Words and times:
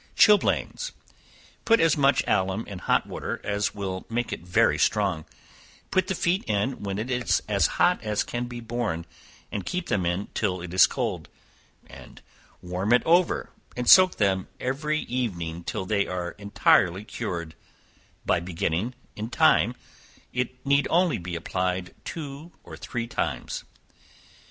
Chilblains. 0.15 0.93
Put 1.63 1.79
as 1.79 1.95
much 1.95 2.23
alum 2.25 2.65
in 2.65 2.79
hot 2.79 3.05
water 3.05 3.39
as 3.43 3.75
will 3.75 4.07
make 4.09 4.33
it 4.33 4.39
very 4.41 4.79
strong, 4.79 5.25
put 5.91 6.07
the 6.07 6.15
feet 6.15 6.43
in 6.45 6.81
when 6.81 6.97
it 6.97 7.11
is 7.11 7.43
as 7.47 7.67
hot 7.77 8.01
as 8.01 8.23
can 8.23 8.45
be 8.47 8.61
borne, 8.61 9.05
and 9.51 9.63
keep 9.63 9.89
them 9.89 10.03
in 10.07 10.29
till 10.33 10.59
it 10.59 10.73
is 10.73 10.87
cold, 10.87 11.29
warm 12.63 12.93
it 12.93 13.03
over, 13.05 13.51
and 13.77 13.87
soak 13.87 14.15
them 14.15 14.47
every 14.59 15.01
evening 15.01 15.63
till 15.63 15.85
they 15.85 16.07
are 16.07 16.31
entirely 16.39 17.03
cured, 17.03 17.53
by 18.25 18.39
beginning 18.39 18.95
in 19.15 19.29
time, 19.29 19.75
it 20.33 20.65
need 20.65 20.87
only 20.89 21.19
be 21.19 21.35
applied 21.35 21.93
two 22.03 22.51
or 22.63 22.75
three 22.75 23.05
times. 23.05 23.65